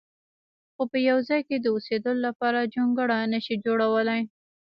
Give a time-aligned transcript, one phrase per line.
[0.73, 4.21] خو په یو ځای د اوسېدلو لپاره جونګړه نه شي جوړولی.